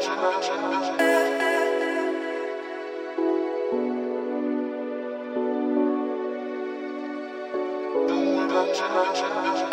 [0.00, 0.48] chance
[9.22, 9.69] I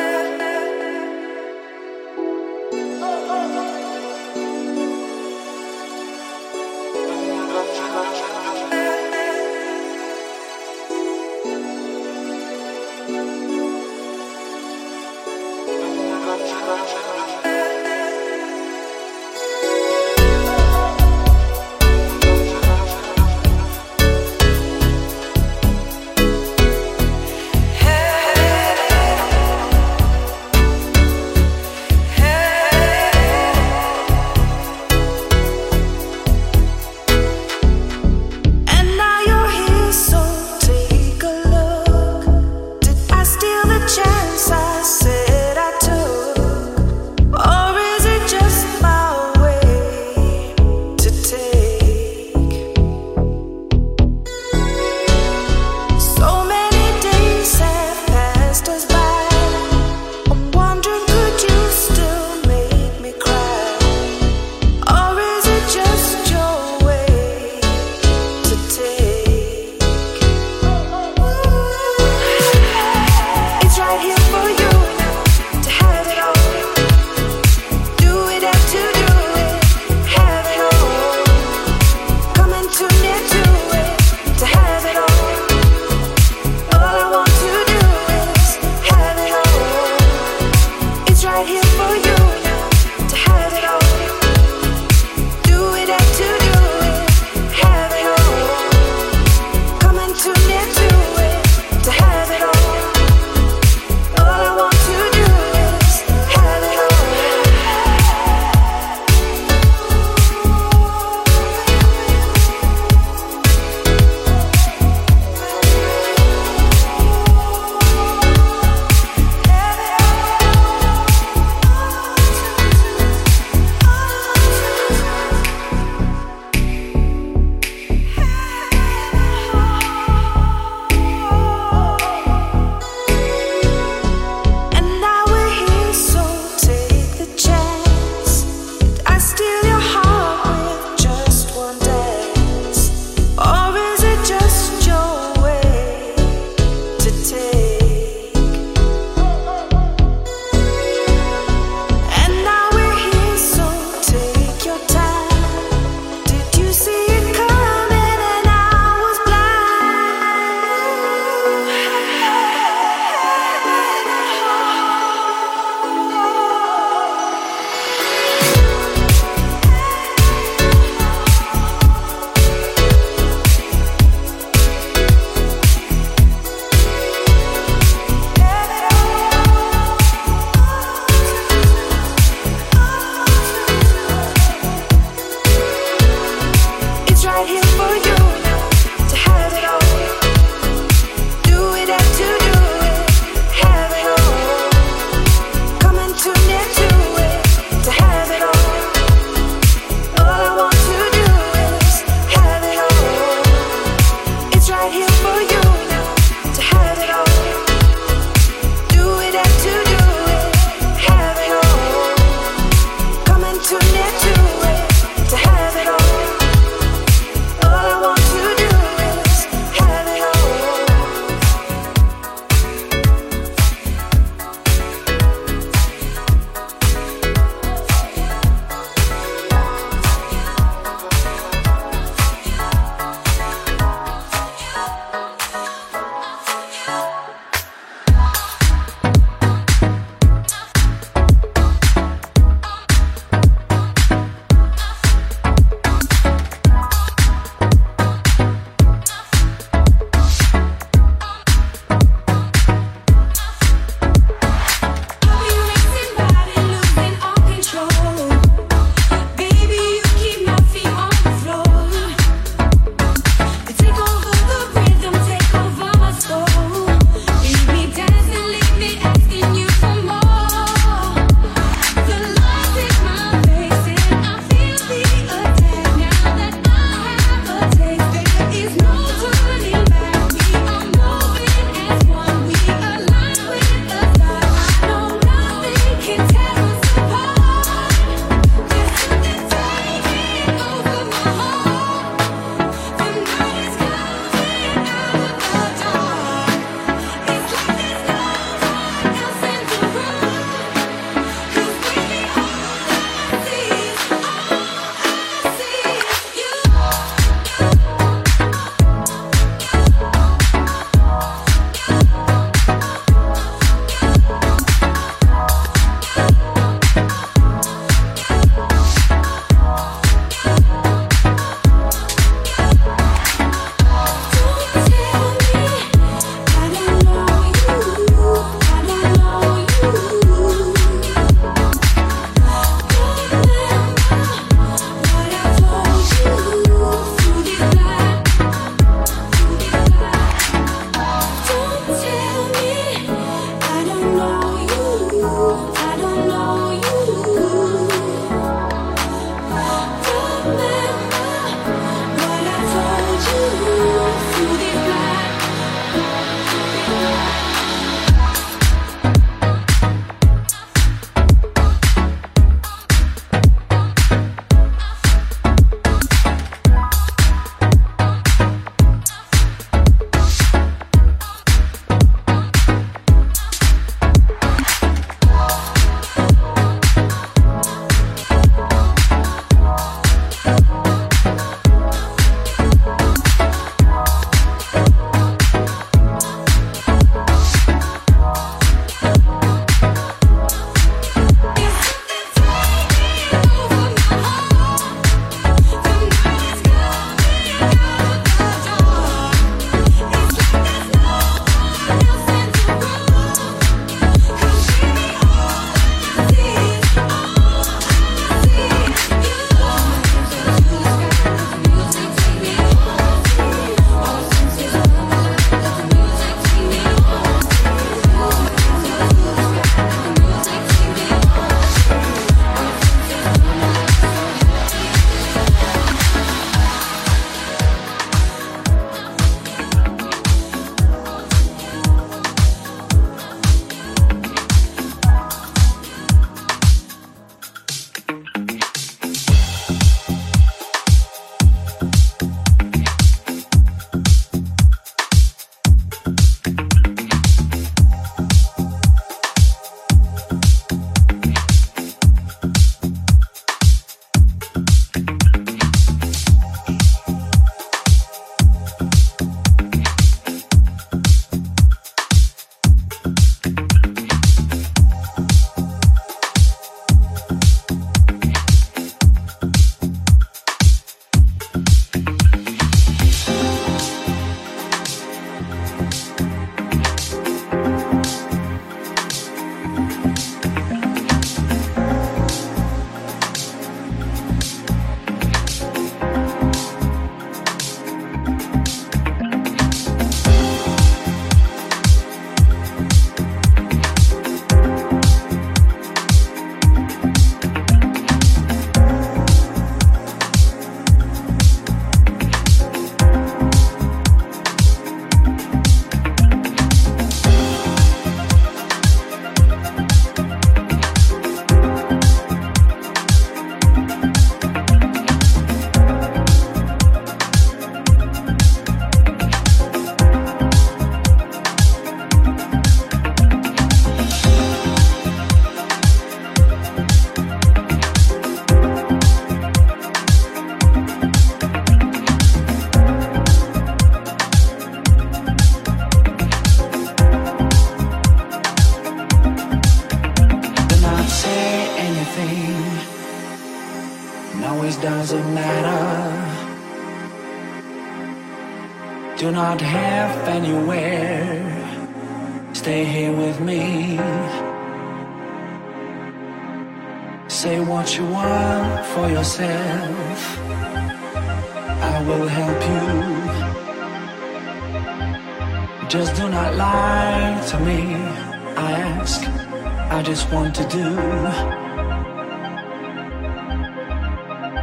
[570.07, 570.89] just want to do.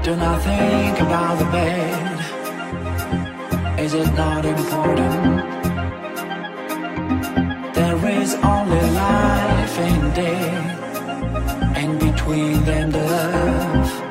[0.02, 2.18] Do not think about the bed.
[3.78, 5.44] Is it not important?
[7.74, 14.03] There is only life and death, and between them the love.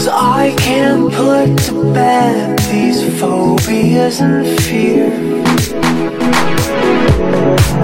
[0.00, 5.12] Cause I can't put to bed these phobias and fear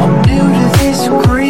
[0.01, 1.46] I'm new to this grief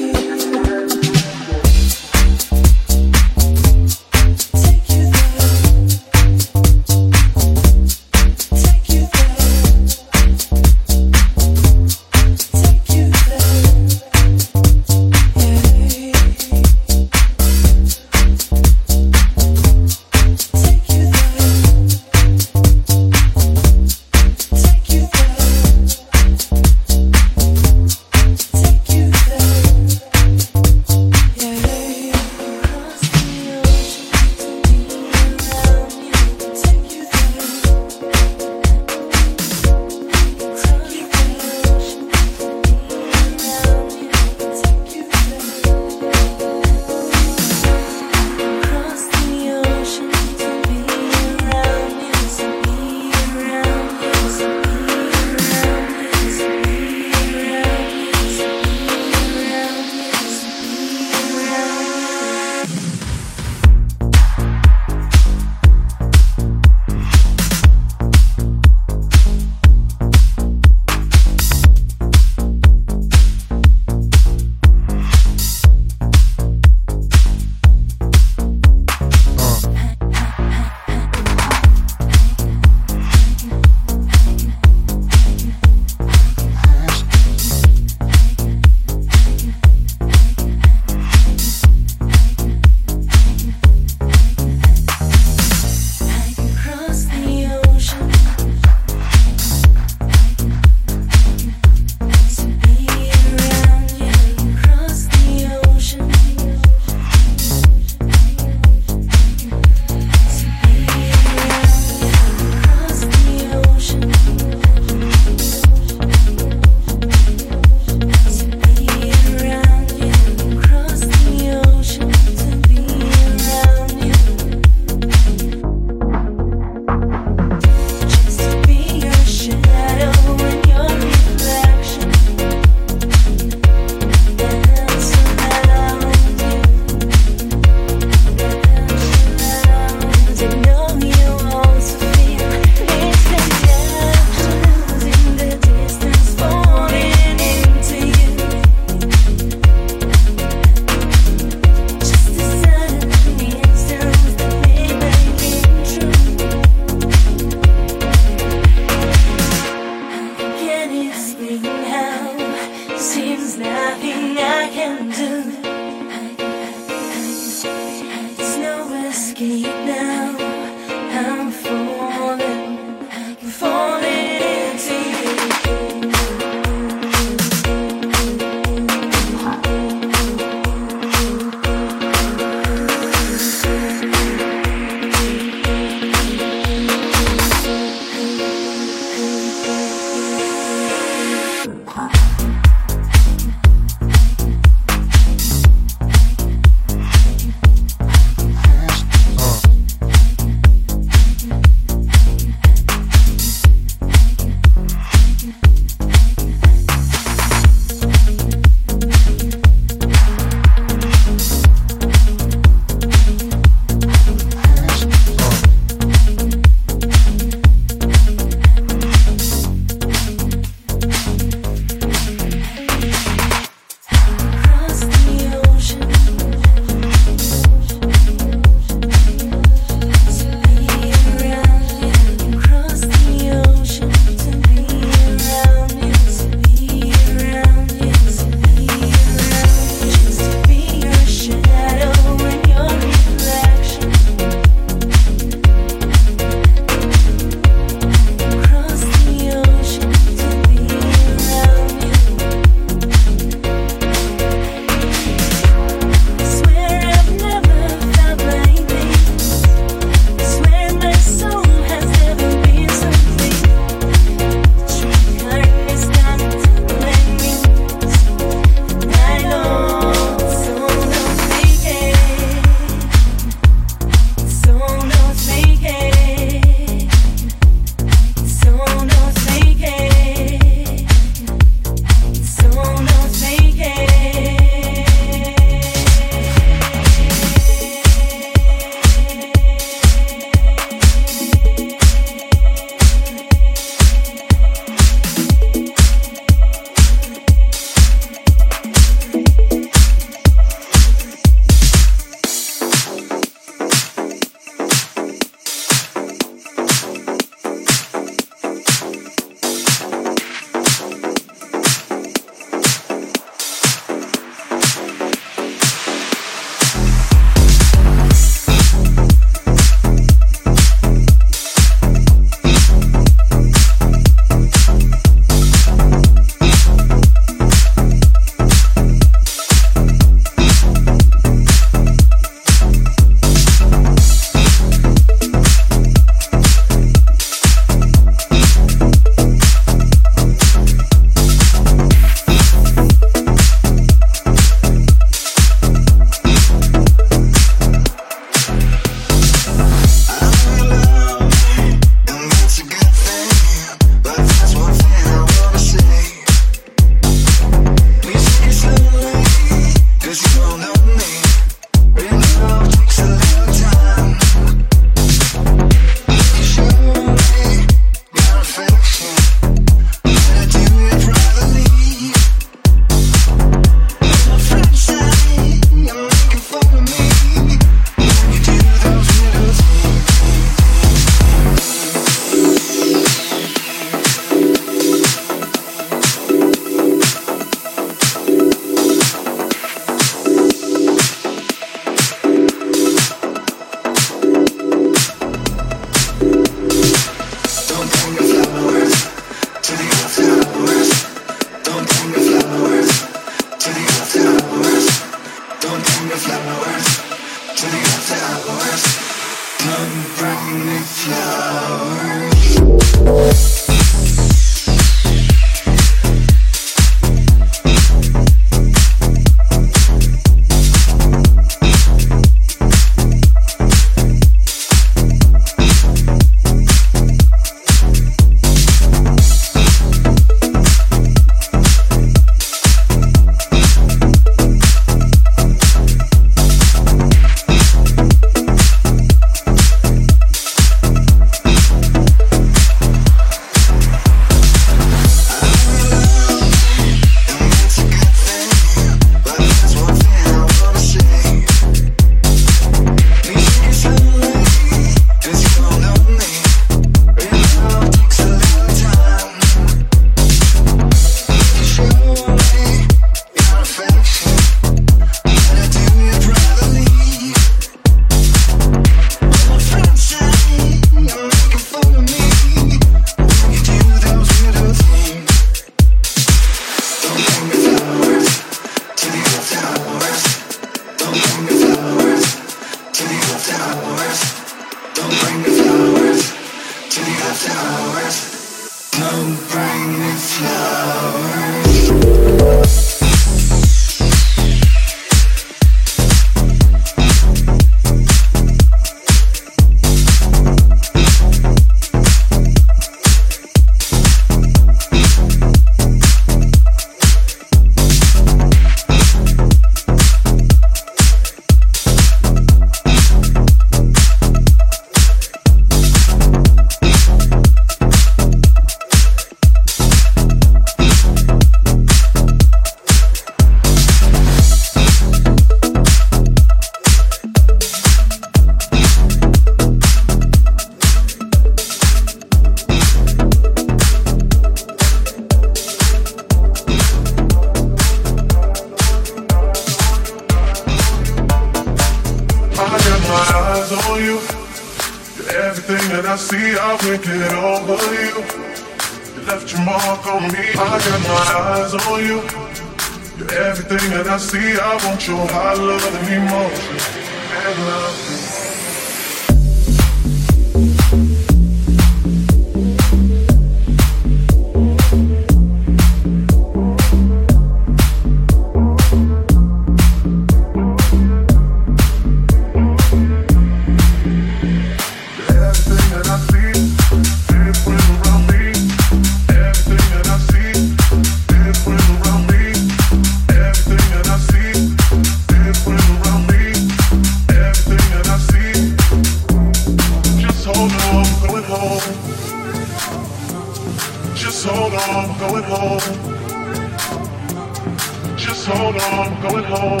[599.76, 600.00] on.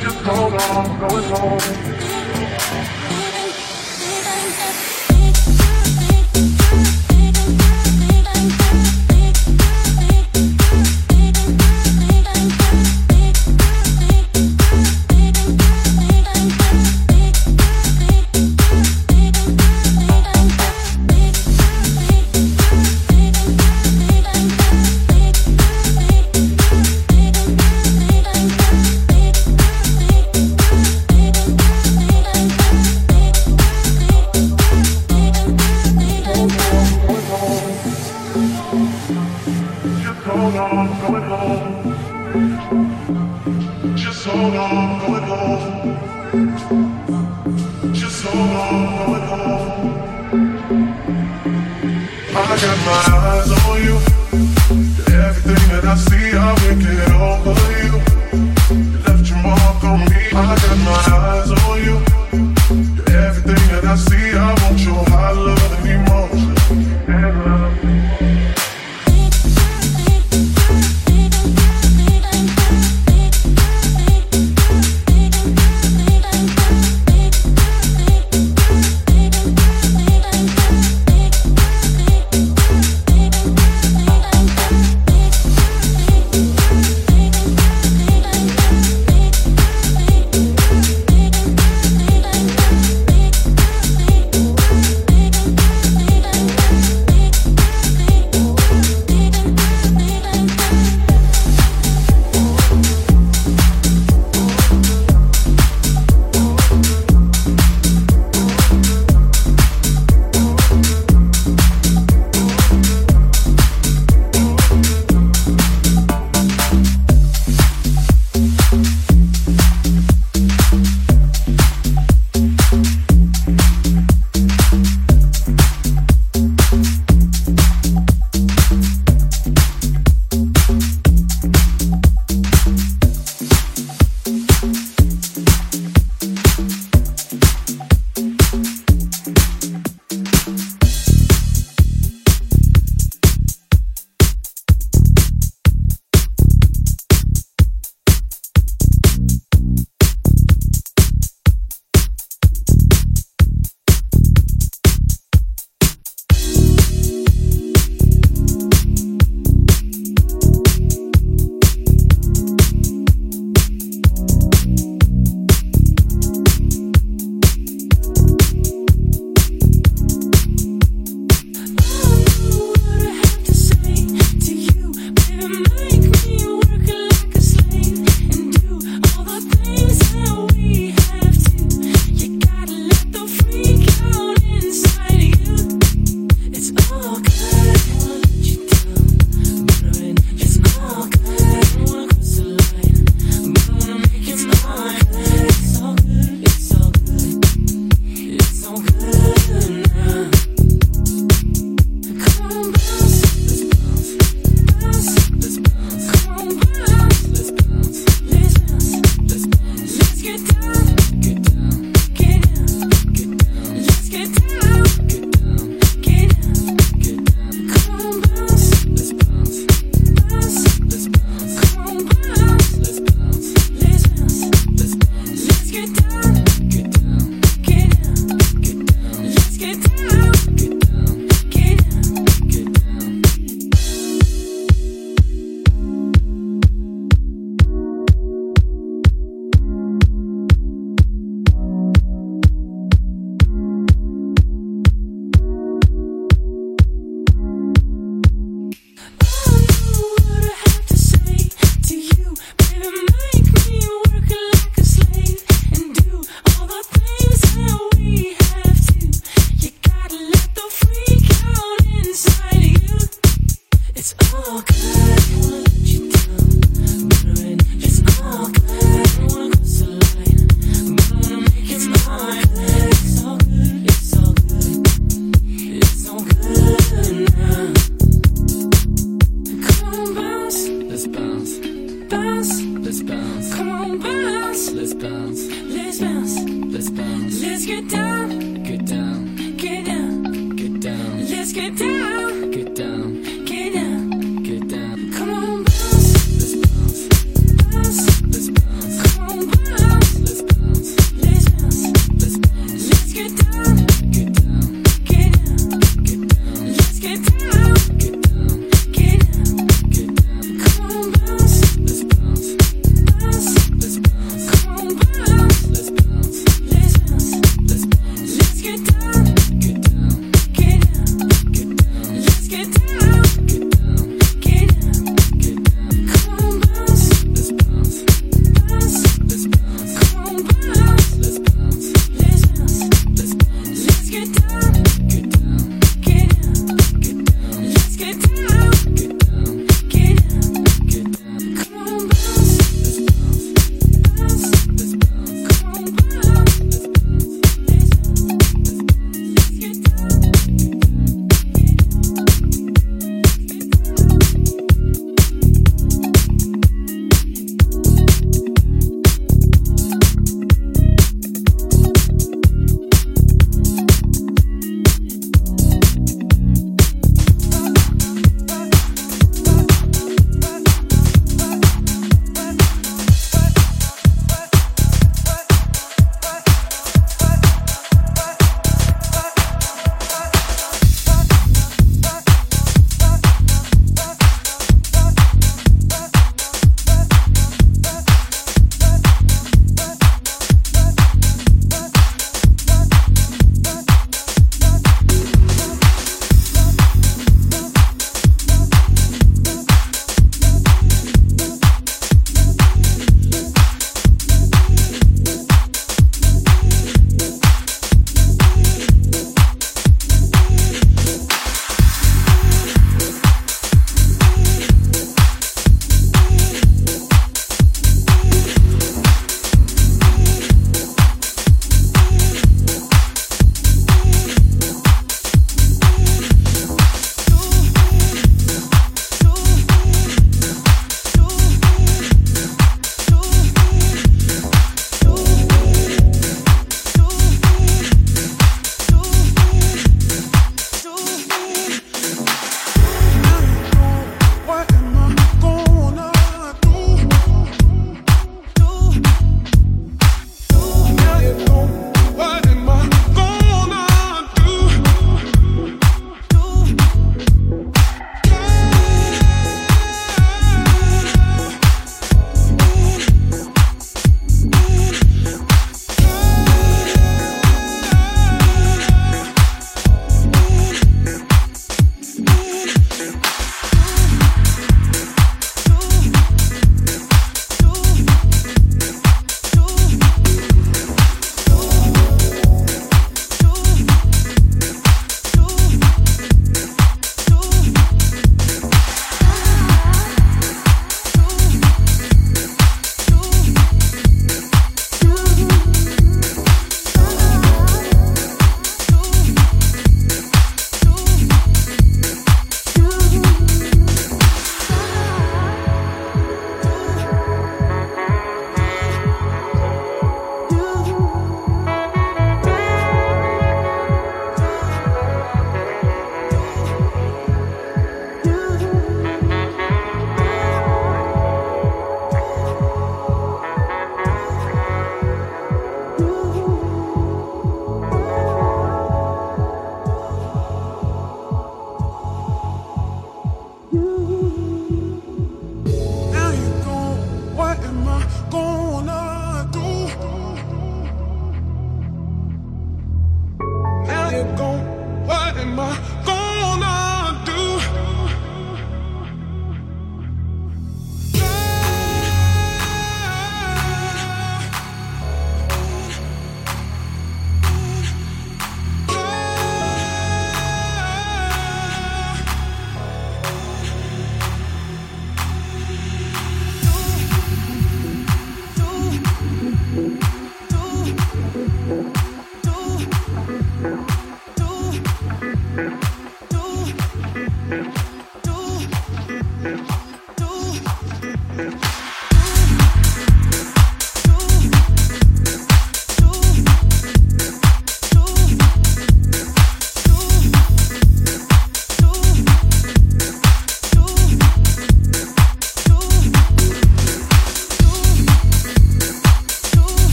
[0.00, 1.60] Just hold on, I'm going home.